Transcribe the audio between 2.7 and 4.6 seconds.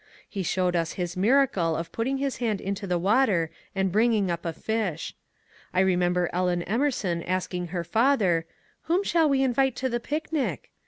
the water and bring ing up a